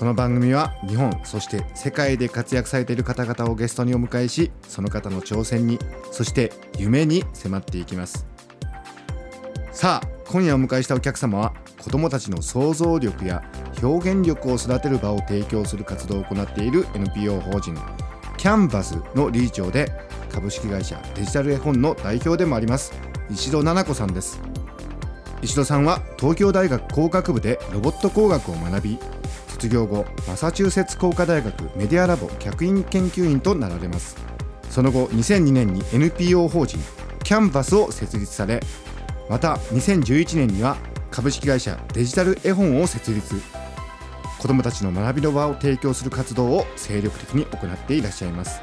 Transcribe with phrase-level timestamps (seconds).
[0.00, 5.78] この番組は日本そして世界で活躍されている方々をゲストにお迎えしその方の挑戦に
[6.10, 8.26] そして夢に迫っていきます。
[9.72, 13.44] さあ今夜お迎えしたお客様は子どもたちの想像力や
[13.82, 17.76] 表現力を育てる場を提供する活動を行っている NPO 法人
[18.38, 19.92] キャンバスの理事長で
[20.32, 22.94] 株式会社デジタル絵本の代表でもあります
[23.30, 24.40] 石戸奈々子さんです。
[25.42, 28.98] 石戸さんは東京大学工学部でロボット工学を学び
[29.60, 34.16] 卒業後マサチューセッツ工科大学メディアラボ客員研究員となられます。
[34.70, 36.78] その後2002年に NPO 法人
[37.22, 38.62] キャンバスを設立され
[39.28, 40.78] また2011年には
[41.10, 43.34] 株式会社デジタル絵本を設立。
[44.38, 48.62] 子どもたちの学びの場を提供する活動を精力的に行っていらっしゃいます。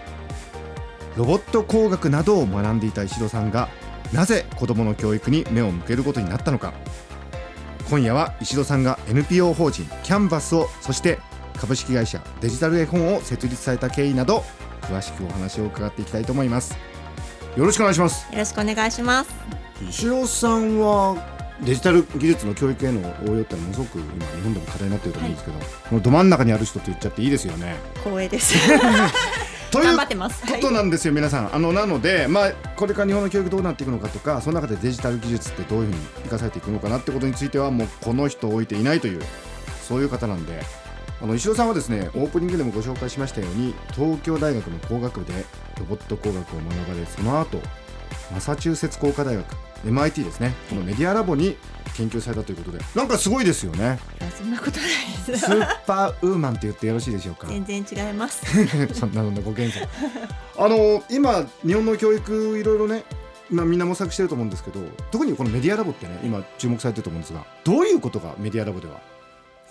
[1.16, 3.70] ロボット工学などを学んでいた石戸さんが
[4.14, 6.74] なぜ子どもの教育に目を向けることになったのか。
[7.90, 11.20] 今夜は石戸さんが NPO 法人キャンバスをそして
[11.58, 14.44] 株式会社デジタル絵本を設立された経緯など
[14.82, 16.78] 詳しくお話を伺っていきたいと思います。
[17.56, 18.32] よろしくお願いします。
[18.32, 19.34] よろしくお願いします。
[19.90, 21.16] 石戸さんは
[21.62, 27.78] デジタル技術の教育への応用ってものすごく今日本でも課題になってると思うんですけど、はい、このど真ん中にある人って言っちゃっていいですよね。
[28.04, 28.56] 光栄です
[29.72, 31.56] ということなんですよ、皆さん。
[31.56, 39.22] あのなので、まあ、これから日本の教育どうなっていくのかとか、その中でデジタル技術ってどういうふうに生かされていくのかなってことについては、もうこの人を置いていないという、
[39.88, 40.62] そういう方なんで、
[41.22, 45.46] あの石尾さんはですね、オープニングでもご紹介しましたように、東京大学の工学部で
[45.80, 47.60] ロボット工学を学ばれ、その後
[48.32, 49.46] マサチューセッツ工科大学
[49.86, 50.54] MIT ですね。
[50.70, 51.56] このメディアラボに
[51.96, 52.84] 研究されたということで。
[52.96, 54.00] なんかすごいですよね。
[54.38, 54.90] そんなことない
[55.28, 55.46] です。
[55.46, 57.48] スーパーウーマンって言ってよろしいでしょうか？
[57.48, 58.42] 全然違います。
[58.94, 59.88] そんなのご謙遜
[60.58, 63.04] あの今日本の教育いろいろね
[63.50, 69.00] まあ、みんな模索してると思うんですけど特にこのメディアラボってね今注目されてると思うんですがどういうことがメディアラボでは？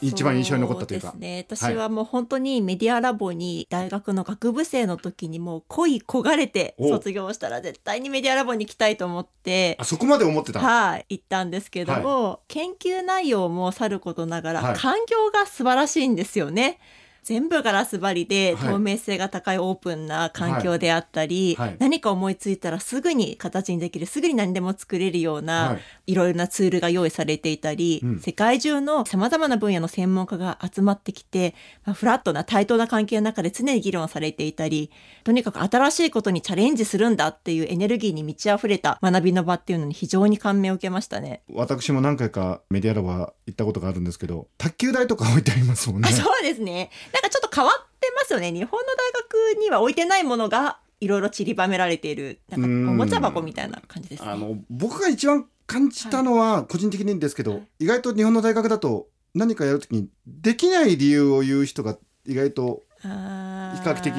[0.00, 1.14] 一番印象に残ったというか。
[1.16, 1.44] ね。
[1.48, 9.76] 私はもう本当にメディアラボに大学の学部生の時にもう恋焦がれて卒業したら絶対にメディアラボに行きたいと思って。
[9.78, 11.06] あ、そこまで思ってたはい。
[11.08, 16.78] 行ったんですけども、はい、研究内容もさることながら、環境が素晴らしいんですよね。
[17.26, 21.68] 全部ガラス張りで透明性が高いオープンな環境であったり、はい。
[21.70, 25.74] はい、何か思いついたらすぐに形にできるすぐに何でも作れるような、は
[26.06, 34.92] い、いろいろなツールが用意されていたり、うん、世界中のさまざまな分野の専門家が集まってきて、まあ、フラットな対等な関係の中で常に議論されていたり
[35.24, 41.42] とにかく新しいことにチャレンジするんだっていうエネルギーに満ち溢れた学びの場っていうのに非常に感銘を受けましたね。
[41.52, 46.08] 私も何回かメディアラボは行ったことがあるんですけど卓球台とか置いてありますもんね。
[46.10, 48.52] そうですねなんかちょっと変わってますよね。
[48.52, 49.12] 日本の大
[49.54, 52.40] 学には置いてないものがいろいろ散りばめられている。
[52.50, 61.96] なんかおもちゃ箱みたいな感じです、ね、あの僕が一番感じたのは個人的にですけど、はい、意外と日本の大学だと何かやるときにできない理由を言う人が
[62.26, 64.12] 意外と比較的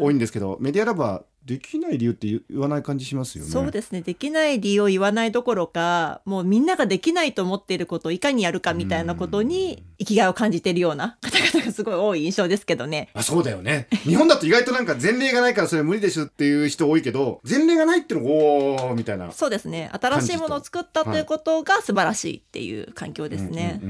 [0.00, 3.50] 多いんですけどメディアラボはできない理由って言わない感じしますよね。
[3.50, 4.02] そうですね。
[4.02, 13.08] できない理由を言わないどころか、もうみんなができないと思っていることをいかにやるかみたいなことに生きがいを感じているような方々がすごい多い印象ですけどね。
[13.14, 13.88] あ、そうだよね。
[14.04, 19.32] 日本だと意外となんか前例がないからそれ無理でしょっていう人多いけど、前例がないっていうのがおーみたいな。
[19.32, 19.90] そうですね。
[20.00, 23.80] 新しいものを作ったということが素晴らしいっていう環境ですね。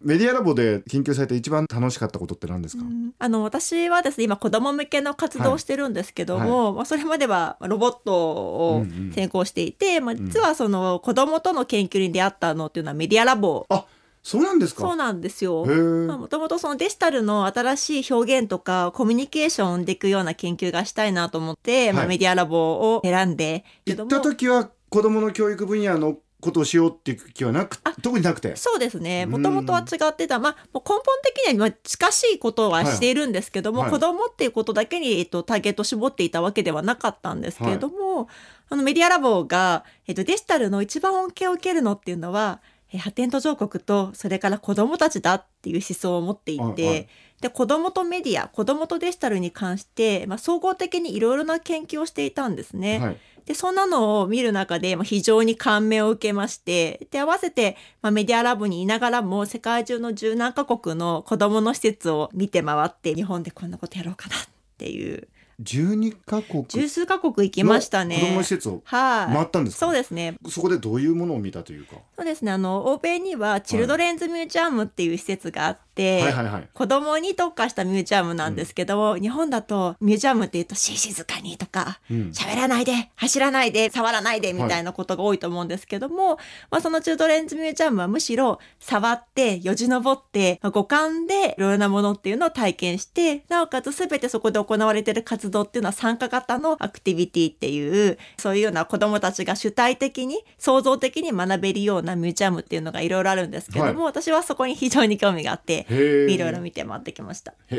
[0.00, 2.84] メディアラボで研究されて一番楽しかったことって何ですか、
[3.18, 13.66] あの、私はですね、今子供向けの活動をしてるんですけども、はいはい、まあそれまではロボットを専攻していて、うんうん、まあ、実はその子供との研究に出会ったのっていうのはメディアラボ。
[13.68, 13.84] あ
[14.22, 14.82] そうなんですか？
[14.82, 15.64] そうなんですよ。
[15.64, 23.64] もともとそのデジタルの新しい表現とかコミュニケーションでいくような研究がしたいなと思って、はい、まあ、メディアラボを選んで。
[23.86, 28.56] 行った時は子供の教育分野のことをしようっていう気はなく特になくて。
[28.56, 29.26] そうですね。
[29.26, 38.26] もともとは違ってた、まあ、根本的には近しいことはしているんですけども、はい、子供っていうことだけに、えっと、ターゲット絞っていたわけではなかったんですけれども、はい、
[38.70, 42.60] あのメディアラボが、えっと、デジタルの一番恩恵を受けるのっていうのは
[42.98, 47.08] 発展途上国とそれから子供たちだっていう思想を持っていて、はいはい、
[47.40, 52.98] で子供とメディア子供とデジタルに関して、まあ、総合的にいろいろな研究をしていたんですね。
[52.98, 53.16] はい、
[53.46, 64.38] でそんなのを見る中で非常に感銘を受けましてで合わせて、まあ、メディアラブにいながらも世界中の十何カ国の子供の施設を見て回って日本でこんなことやろうかなっ
[64.78, 65.28] ていう
[65.62, 66.64] 12カ国。
[66.68, 68.16] 十数カ国行きましたね。
[68.16, 69.86] 子供の施設をはい、回ったんですか？
[69.86, 70.36] そうですね。
[70.48, 71.96] そこでどういうものを見たというか？
[72.16, 72.52] そうですね。
[72.52, 76.68] あの欧米にはチルドレンズミュージアムっていう施設があって、はいはいはい。
[76.72, 86.38] 子供に特化したミュージアムなんですけど、日本だとミュージアムって言うと「し静かに」とかうん喋らないで走らないで触らないでみたいなことが多いと思うんですけども、
[86.70, 107.10] まあ、そのチルドレンズミュージアムはむしろ触ってよじ登って、まあ五感でいろいろなものっていうのを体験してなおかつ全てそこで行われている活動っていうのは参加型のアクティビティっていうそういうような子どもたちが主体的に創造的に学べるようなミュージアムっていうのがいろいろあるんですけども、私はそこに非常に興味があっていろいろ見て回って。
[107.12, 107.52] きました。
[107.68, 107.76] へ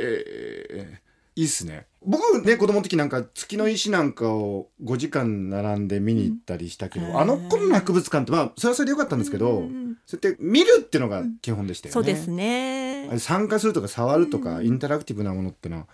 [0.70, 1.02] え
[1.36, 1.86] いいっすね。
[2.06, 7.18] 僕ね子供の時なんか月の石なんかを5時間並んで見に行ったりしたけど、うん。
[7.18, 13.10] あの頃の博物館ってまあそれはそれでよかったんですけど、うんうんそうやって見るっていうのが基本でしたよね、そうですね。
[13.20, 14.66] 参加するとか触るとか、うん。
[14.66, 15.88] インタラクティブなものってのは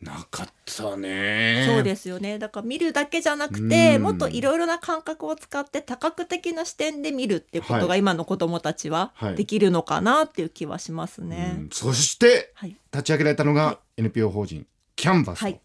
[0.00, 1.64] なかったね。
[1.66, 2.38] そうですよね。
[2.38, 4.02] だから見るだけじゃなくて、うん。
[4.02, 7.88] もっといろいろな感覚を使って多角的な視点で見るってことはい。
[7.88, 9.34] が今の子どもたちははい。
[9.34, 11.46] できるのかなっていう気はしますうね。
[11.48, 11.68] ん。
[11.72, 15.60] そしてはい、立ち上げられたのが NPO 法人キャンバスと、はい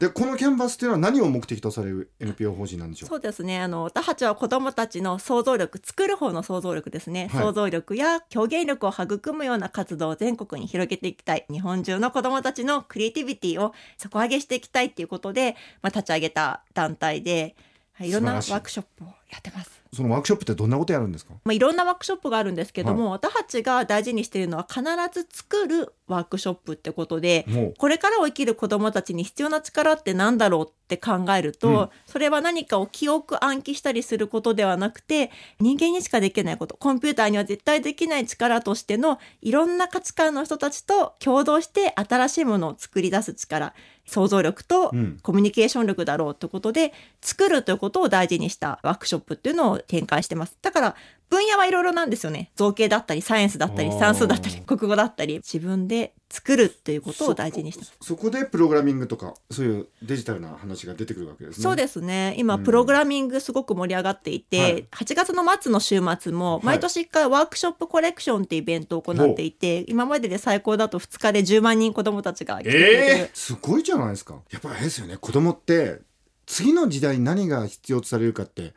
[0.00, 3.08] でこのキャンバスっていうのは何を目的とされる NPO 法人なんでしょう？
[3.08, 3.60] そうですね。
[3.60, 7.42] あの私たちは子どもたちの想像力作る方の想像力ですね、はい。
[7.42, 17.54] 想像力や表現力を育むような活動を全国に広げていきたい日本中の子どもたちのクリエイティビティを底上げしていきたいっていうことで、まあ、立ち上げた団体で、
[17.92, 19.83] はい、いろんなワークショップをやってます。
[19.94, 21.34] そのワークショップってどんなことやるんですか？
[21.44, 24.82] まあ、いろんなワークショップがあるんですけども、私たちが大事にしているのは必
[25.12, 27.46] ず作るワークショップってことで、
[27.78, 31.88] これからを生きる子どもたちに必要な力って何だろうって考えると、うん。
[32.06, 35.30] それは何かを記憶暗記したりすることではなくて
[35.60, 43.74] 人間にしかできないことコンピューターには絶対できない力としてのいろんな価値観の人たちと共同して新しいものを作り出す力
[44.06, 50.56] 想像力とうんコミュニケーション力だろうということで、作るということを大事にしたワークショップっていうのを展開してます。
[50.62, 50.96] だから
[51.28, 52.50] 分野はいろいろなんですよね。
[52.54, 57.96] 造形だったり、サイエンスだったり、算数だったり、国語だったり、自分で作るということを大事にしてます。
[58.02, 61.62] そこでプログラミングとかそういうデジタルな話が出てくるわけですね。
[61.62, 62.34] そうですね。
[62.38, 62.64] 今、うん。
[62.64, 64.86] プログラミングすごく盛り上がっていて、はい。
[64.90, 66.64] 8月の末の週末もはい。
[66.64, 74.34] 毎年1回ワークショップコレクションっていうイベントを行っていて、今までで最高だと2日で10万人子どもたちが来てくれてる、えー、すごいじゃないですか。
[74.50, 75.16] やっぱりあれですよね。
[75.16, 76.00] 子供って
[76.46, 78.74] 次の時代に何が必要とされるかって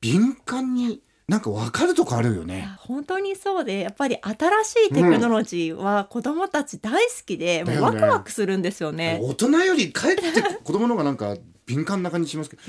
[0.00, 2.58] 敏感になんか分かるとこあるよいね。
[2.58, 9.18] や本当にそうでやっぱり新しいテクノロジーは子どもたち大好きで、もうだよねワクワクするんですよね。
[9.22, 11.36] 大人よりかえって子供の方がなんか
[11.66, 12.62] 敏感な感じしますけど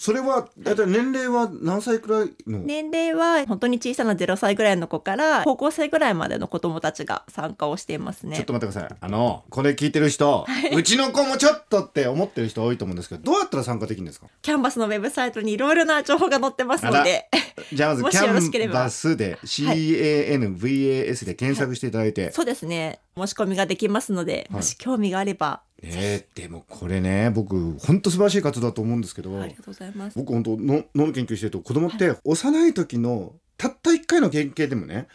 [0.00, 8.36] それはだいたい年齢は何歳くらいの、年齢は本当に小さな0歳ぐらいの子から高校生ぐらいまでの子どもたちが参加をしていますね。
[8.36, 8.44] ちょっ。
[8.46, 8.98] と待ってください。
[8.98, 14.28] あのこれ聞いてる人、うちの子もちょっとって思ってる人多いと思うんですけどどうやったら参加できるんですか？
[14.40, 17.28] キャンバスのウェブサイトにいろいろな情報が載ってますので、
[17.70, 18.30] じゃあまずキャ
[18.68, 23.00] ンバスで CANVAS で検索していただいて、そうですね。
[23.16, 24.60] 申し込みができますので、はい。
[24.60, 30.18] もし興味があれば、ねでもこれね僕本当素晴らしい活動だと思うんですけど、ありがとうございます。
[30.18, 35.08] 僕本当の脳の研究してると子供って幼い時のたった一回の経験でもね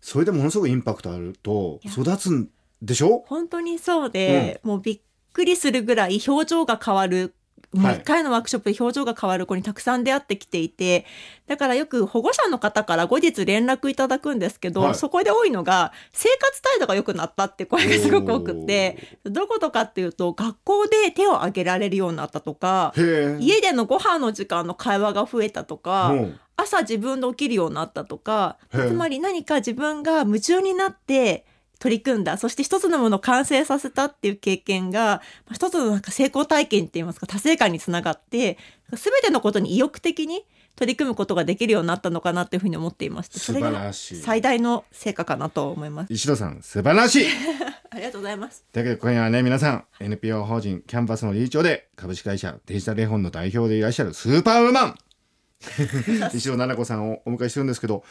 [0.00, 2.48] それでものすごくインパクトあると育つん
[2.82, 3.24] でしょ？
[3.26, 5.00] 本当にそうで、もうびっ
[5.32, 7.34] くりするぐらい表情が変わる
[7.74, 11.06] もうはい一回のワークショップで表情が変わる子にたくさん出会ってきていて
[11.46, 14.94] だからよく保護者の方から後日連絡いただくんですけど、はい。
[14.94, 26.40] そこで多いのが生活態度が良くなったって声がすごく多くってどことかっていうと学校で手を挙げられるようになったとか家でのご飯の時間の会話が増えたとか、うん。
[26.56, 31.44] 朝自分で起きるようになったとかつまり何か自分が夢中になって
[31.78, 38.58] 取り組んだそして一つのものを完成させたっていう経験がまあ一つのなんか成功体験っていいますか達成感につながって
[38.90, 40.44] 全てのことに意欲的に
[40.76, 46.12] 取り組むことができるようになったのかなっていうふうに思っていましてそれが最大の成果かなと思います。
[46.12, 47.26] 石戸さん素晴らしい
[47.90, 48.64] ありがとうございます。
[48.72, 54.98] だけど今夜はね皆さん NPO 法人キャンパスの理事長で株式会社デジタル絵本の代表でいらっしゃるスーパーウーマン
[56.34, 58.02] 石尾奈々子さんをお迎えしてるんですけど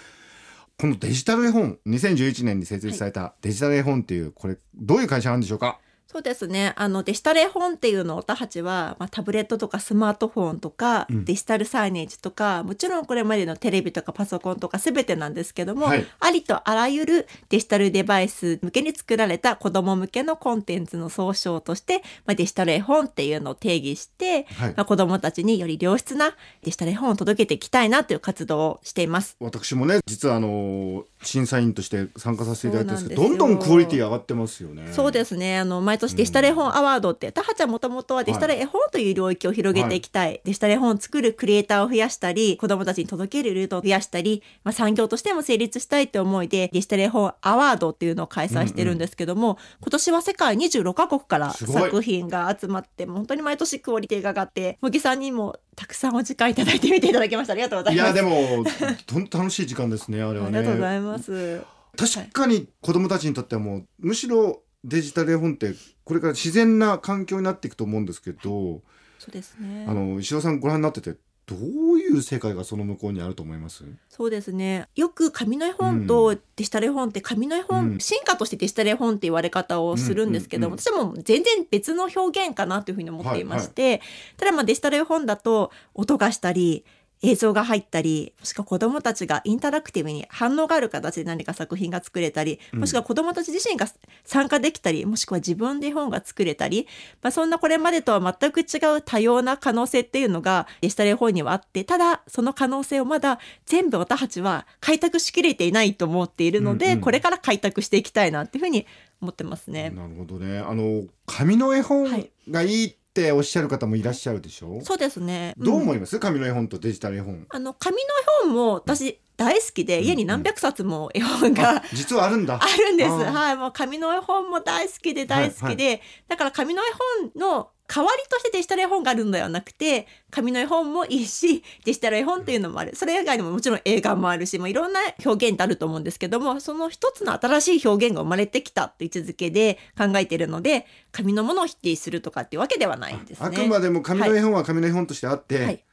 [0.77, 5.79] このデジタル絵本2011年に設立されたデジタル絵本っていうこれどういう会社なんでしょうか？
[6.13, 6.73] そうですね。
[6.75, 29.35] あの、デジタル絵本っていうのを私たちは、まあ、タブレットとかスマートフォンとか、うんデジタルサイネージとか、もちろんこれまでのテレビとかパソコンとか全てなんですけども、はいありとあらゆるデジタルデバイス向けに作られた子供向けのコンテンツの総称として、まあ、デジタル絵本っていうのを定義して、はいまあ、子供たちにより良質なデジタル絵本を届けていきたいなという活動をしています。
[29.39, 34.87] 私もね実はあの審査員として参加させていただいてるんですけどどんどんクオリティ上がってますよね。
[34.91, 35.57] そうですね。
[35.57, 40.41] あの、毎年デジタル絵本アワードって、タハちゃんもともとはデジタル絵本という領域を広げていきたい。
[40.43, 57.53] デジタル絵本を作るクリエイターを増やしたり、子供たちに届けるルートを増やしたり、まあ、産業としても成立したいって思いで、デジタル絵本アワードっていうのを開催してるんですけども、今年は世界26カ国から作品が集まって、もう本当に毎年クオリティが上がって、茂木さんにもたくさんお時間いただいて見ていただきました。
[57.53, 58.05] ありがとうございます。
[58.05, 58.63] いやでも
[59.11, 60.61] 本当楽しい時間ですねあれはありね。
[60.61, 61.61] がとうございます。
[61.95, 68.81] 確かに子供たちにとってはもうむしろデジタル絵本ってこれから自然な環境になっていくと思うんですけど、
[69.19, 69.85] そうですね。
[69.87, 71.15] あの石尾さんご覧になってて
[71.45, 73.83] どういう世界がその向こうにあると思います？
[74.07, 74.87] そうですね。
[74.95, 77.99] よく紙の絵本とデジタル絵本って紙の絵本、うん。
[77.99, 84.01] 進化としてデジタル絵本って言われ方をするんですけども、私も全然別の表現かなというふうに思っていまして、
[84.37, 86.85] ただまあデジタル絵本だと音がしたり
[87.23, 92.79] 映像が入ったりもしくは子どもたちがインタラクティブに反応がある形で何か作品が作れたりうん。
[92.81, 93.87] もしくは子どもたち自身が
[94.25, 96.85] 参加できたりもしくは自分で絵本が作れたり、
[97.21, 107.01] まあ、そんなこれまでとは全く違う多様な可能性っていうのがデジタル絵本にはあってただその可能性をまだ全部私たちは開拓しきれていないと思っているので、うんうん。
[107.01, 108.85] これから開拓していきたいなっていうふうに
[109.21, 109.89] 思ってますね。
[109.89, 110.59] なるほどね。
[110.59, 115.53] あの紙の絵本がいいっておっしゃる方もいらっしゃるでしょ、そうですね。
[115.57, 117.45] どう思んいます、紙の絵本とデジタル絵本。
[117.49, 118.03] あの紙の絵
[118.45, 122.57] 本も私大好きで、うん家に何百冊も絵本が、あ実はあるんだ。
[122.61, 123.09] あるんです。
[123.11, 126.85] はい、もう紙の絵本も大好きで大好きで、だから紙の絵
[127.31, 132.95] 本の代わりとしてデジタル絵本があるのではなくて、紙の絵本もいいし、デジタル絵本っていうのもある。
[132.95, 143.47] それ以外にももちろん映画もあるし、もういろんな表現ってあると思うんですけども、その一つの新しい表現が生まれてきたって位置づけで考えているので、紙のものを否定するとかっていうわけではないんですね。
[143.47, 145.83] あくまでも紙の絵本は紙の絵本としてあって、はい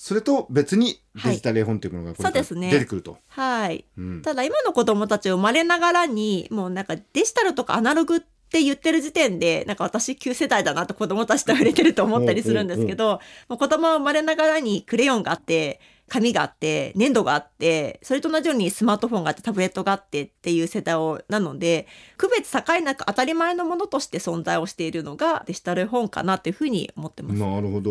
[0.00, 3.18] それと別にデジタル絵本というものがこれからそうですね出てくると。
[3.26, 3.84] はい。
[3.96, 21.86] うんただ今の子供たち生まれながらにもうなんかデジタルとかアナログって言ってる時点でなんか私旧世代だなと子供たちと触れてると思ったりするんですけど子供は生まれながらにクレヨンがあって紙があって粘土があってそれと同じようにスマートフォンがあってタブレットがあってっていう世代をなので
[22.16, 27.38] 区別境なく当たり前のものとして存在をしているのがデジタル絵本かなっていうふうに思ってます。
[27.38, 27.90] なるほど。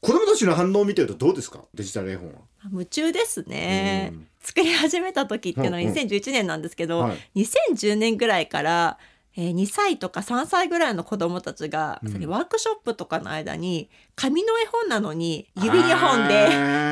[0.00, 1.64] 子供たちの反応を見てるとどうですか？
[1.74, 2.38] デジタル絵本は。
[2.72, 7.44] 夢中ですね、うん作り始めた時っていうのはうんうん2011年なんですけど、はい
[7.74, 8.98] 2010年ぐらいから、
[9.40, 16.48] えー2歳とか3歳ぐらいの子供たちが、うんワークショップとかの間に紙の絵本なのに指2本で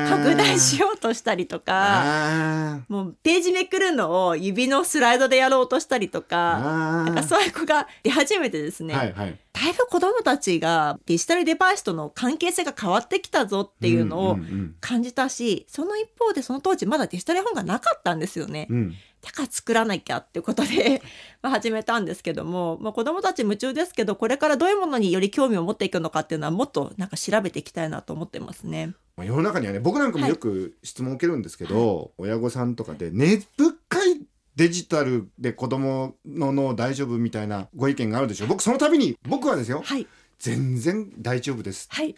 [0.09, 2.01] 拡大しようとしたりとか。
[2.03, 6.59] あもうページめくるのを指のスライドでやろうとしたりとーか、
[7.05, 9.37] なんかそういう子が出始めてですね、はいはい。
[9.53, 14.37] だいぶ子供たちがデジタルデバイスとの関係性が変わってきたぞっていうのを
[14.79, 18.67] 感じたし、その一方でその当時まだデジタル絵本がなかったんですよね。
[18.69, 21.01] うんうんだから作らなきゃっていうことで
[21.41, 28.93] まあ始めたんですけども、まあ、子どもたち夢中ですけどこれからどういうものにより興味を持っていくのかっていうのはもっとなんか調べていきたいなと思ってますね。
[29.17, 33.73] まあ世の中にはね僕なんかもよく質問を受けるんですけど、親御さんとかで根深
[34.05, 34.21] い
[34.55, 38.47] デジタルで子供の脳大丈夫みたいなご意見があるでしょ。
[38.47, 40.07] 僕その度に僕はですよはい、
[40.39, 41.87] 全然大丈夫です。
[41.91, 42.15] はい、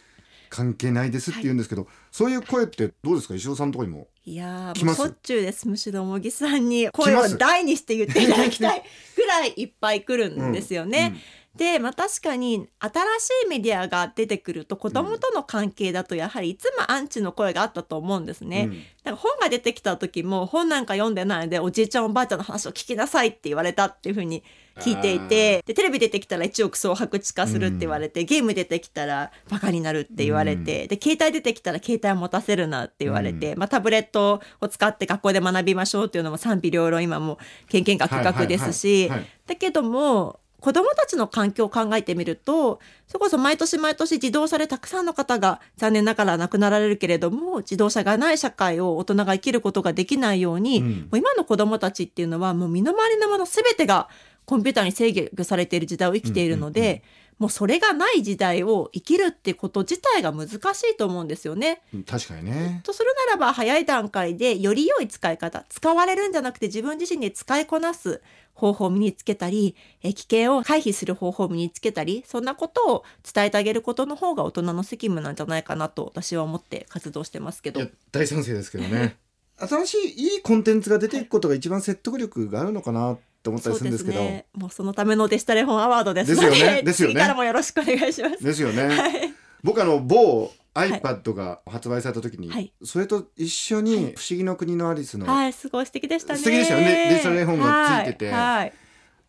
[0.49, 3.35] 関係ないですって言うんですけど、そういう声ってどうですか？
[3.35, 6.89] 石尾さんのところにもいやもうしょっちゅうですむしろ茂木さんに。
[6.91, 8.83] 声を大にして言っていただきたい
[9.15, 11.15] ぐらいいっぱい来るんですよね。
[11.57, 18.69] で、まあ、確かに新しいメディアが出てくると子供との関係だとやはりいつもアンチの声があったと思うんですね。
[18.69, 18.73] うん。
[18.73, 24.43] だから本が出てきた時も本なんか読んでないでおじいちゃんおばあちゃんの話を聞きなさいって言われたっていうふうに
[24.77, 39.29] 聞いていてでテレビ出てきたら一億総白地化するって言われて、ゲーム出てきたらバカになるって言われて、で携帯出てきたら携帯を持たせるなって言われて、まあ、タブレットを使って学校で学びましょうっていうのも賛否両論今も研究学学ですし、はいはいはいはい。
[39.47, 50.85] だけども子どもたちの環境を考えてみるとそれこそ毎年毎年自動車でたくさんの方が残念ながら亡くなられるけれども自動車がない社会を大人が生きることができないように、うん。
[50.85, 54.07] もう今の子どもたちっていうのはもう身の回りのもの全てが
[54.45, 57.03] コンピューターに制御されている時代を生きているので、
[57.41, 61.81] もうそれがない時代を生きるってこと自体が難しいと思うんですよね。
[62.05, 62.81] 確かにね。
[62.83, 68.21] とするならば早い段階でより良い使い方使われるんじゃなくて自分自身で使いこなす
[68.53, 77.81] 方法を身につけたりえ危険を回避する方法を身につけたりそんなことを伝えてあげることの方が大人の責務なんじゃないかなと私は思って活動してますけど。
[78.11, 79.17] 大賛成ですけどね。
[79.57, 84.19] 新しいいいコンテンツが出ていくことが一番説得力があるのかなって思ったりするんですけど。
[84.19, 86.83] ね、もうそのためのデジタル本アワードですですよね。
[86.83, 87.15] ですよね。
[87.15, 88.43] 次からもよろしくお願いします。
[88.43, 88.87] ですよね。
[88.87, 89.33] はい
[89.63, 96.39] 僕あの某 iPad が発売された時に、はいそれと一緒に「不思議の国のアリスの」はい、すごい素敵でしたね。
[96.39, 98.73] 素敵でしたよねデジタル絵本がついててはいはい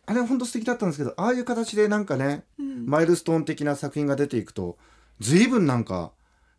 [0.05, 4.77] あれ本当素敵だったんですけどああいう形でなんかね、うんマイルストーン的な作品が出ていくと
[5.19, 6.11] 随分なんか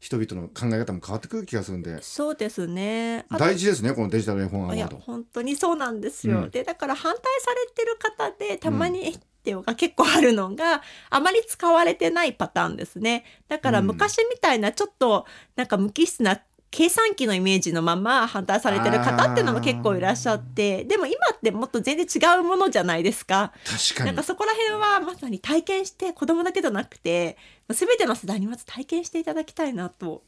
[0.04, 3.24] 人々の考え方も変わってくる気がするんでそうですね。
[3.30, 4.98] 大事ですねこのデジタル絵本アワード。
[4.98, 6.42] 本当にそうなんですよ。
[6.42, 13.24] うんでだから反対されてる方でたまに、えっていうのが結構あるのがあまり使われてないパターンですね。
[13.48, 15.24] だからうん昔みたいなちょっと
[15.56, 16.38] なんか無機質な
[16.74, 23.52] 計算機のイメージのまま反対されてる方っていうのも結構いらっしゃってでも今ってもっと全然違うものじゃないですか。
[23.64, 27.36] 確かになんかそこら辺はまさに体験して子供だけじゃなくて
[27.68, 30.24] 全ての世代にまず体験していただきたいなと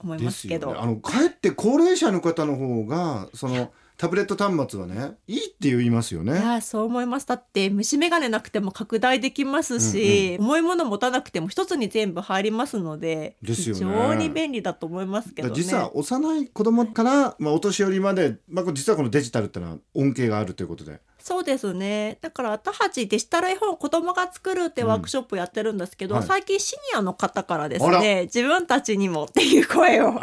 [0.00, 0.68] 思いまですすけど。
[0.68, 6.34] よねあのかえって高齢者の方の方がそのタブレット端末はねいいって言いますよいね。
[6.34, 15.54] やそう思いますだって虫眼鏡なくても拡大できますし、重いもの持たなくても一つに全部入りますのでですよね非常に便利だと思いますけどね。
[15.54, 22.18] 実は幼い子供から、まあ、お年寄りまで、まあ、実はこのデジタルってのは恩恵があるということでそうですね。
[22.20, 26.20] だから私たちデジタル絵本を子供が作るってワークショップやってるんですけど、うん。
[26.20, 26.28] はい。
[26.28, 30.20] 最近シニアの方からですね自分たちにもっていう声を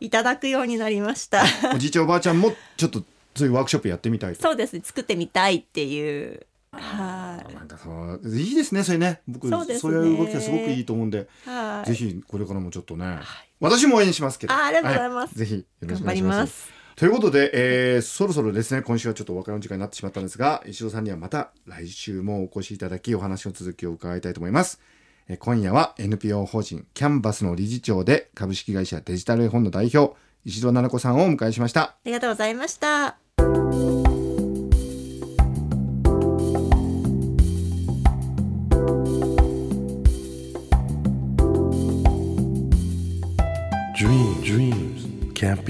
[0.00, 1.44] いただくようになりました。
[1.72, 3.04] おじいちゃんおばあちゃんもちょっと
[3.36, 4.42] そういうワークショップやってみたいと。
[4.42, 4.82] そうですね。
[4.82, 6.44] 作ってみたいっていう。
[6.72, 7.54] はい。
[7.54, 9.20] なんかそういいですねそれね。
[9.28, 9.74] 僕そうね。
[9.74, 11.88] いう動きがすごくいいと思うんで、はい。
[11.88, 13.20] ぜひこれからもちょっとね、
[13.60, 14.52] 私も応援しますけど。
[14.52, 15.30] あありがとうございます。
[15.30, 16.79] はぜひよろしくお頑張り願いします。
[17.00, 24.82] ということで、えーそろそろですね今週はちょっとお別れの時間になってしまったんですが石戸さんにはまた来週もお越しいただきお話の続きを伺いたいと思います、
[25.26, 30.14] えー今夜は NPO 法人キャンバスの理事長で株式会社デジタル絵本の代表
[30.44, 33.99] 石戸奈々子さんをお迎えしましたありがとうございました。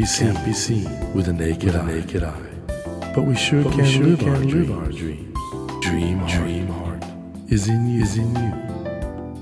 [0.00, 1.84] Be seen, can't be seen with a naked, eye.
[1.86, 2.32] naked eye.
[3.14, 4.70] But we sure But can, we sure live, can our live dreams.
[4.70, 5.36] our dreams.
[5.82, 7.04] Dream, dream heart
[7.48, 8.52] is in you, is in you,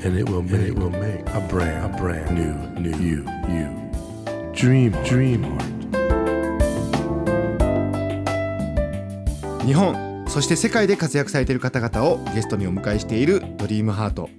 [0.04, 3.68] and it will make, it will make a brand, a brand new, new you, you.
[4.54, 5.64] Dream, dream heart.
[9.64, 14.30] 日本そして世界で活躍されている方々をゲストにお迎えしているドリームハート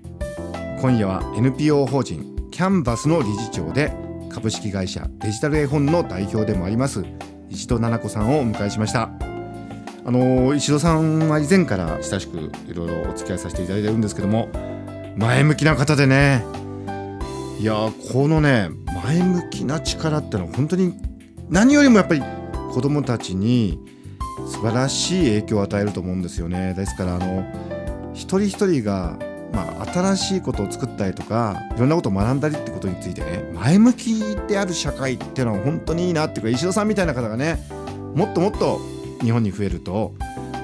[0.81, 3.91] 今夜は NPO 法人キャンバスの理事長で
[4.39, 7.03] 株式会社デジタル絵本の代表でもあります
[7.49, 9.11] 石戸奈々子さんをお迎えしました。
[10.05, 14.47] あの石戸さんは以前から親しくいろいろお付き合いさせていただいてるんですけども
[15.17, 16.45] 前向きな方でね。
[17.59, 18.69] いやーこのね
[19.03, 20.93] 前向きな力ってのは本当に
[21.49, 22.21] 何よりもやっぱり
[22.71, 23.77] 子供たちに
[24.47, 26.73] 素晴らしい影響を与えると思うんですよね。
[26.75, 27.43] ですからあの
[28.13, 29.19] 一人一人が、
[29.53, 37.59] まあ、新しいことを作ったりとかいろんなことを学んだりってことについてね前向きである社会っていうのは本当にいいなっていうか石戸さんみたいな方がね
[38.15, 38.79] もっともっと
[39.21, 40.13] 日本に増えると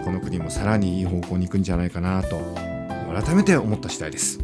[0.03, 2.37] この国もさらにいい方向に行くんじゃないかなと
[3.21, 4.39] 改めて思った次第です。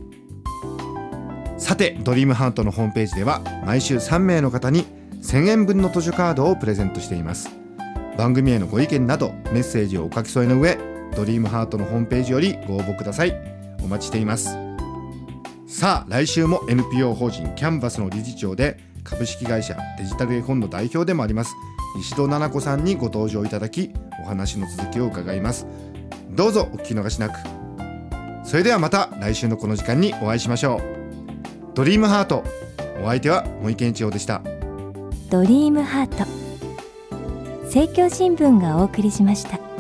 [1.58, 4.86] さてドリームハートのホームページでは毎週3名の方に
[5.22, 7.52] 1000円分の図書カードをプレゼントしています。
[8.18, 10.78] 番組へのご意見などメッセージをお書き添えの上
[11.16, 13.61] ドリームハートのホームページよりご応募ください。
[13.84, 14.58] お待ちしています。
[15.67, 21.56] さあ来週も NPO 法人キャンバスの理事長で株式会社デジタル絵本の代表でもあります
[22.00, 23.91] 石戸奈々子さんにご登場いただき
[24.24, 25.65] お話の続きを伺います。
[26.30, 27.34] どうぞお聞き逃しなく。
[28.44, 30.82] それではまた来週のこの時間にお会いしましょう。
[31.74, 32.44] ドリームハート
[33.02, 34.41] お相手は森健一郎でした。
[35.30, 36.26] ドリームハート。
[37.63, 39.71] 政教新聞がお送りしました。